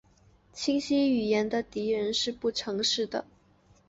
[0.51, 3.07] 清晰语言的敌人是不诚实。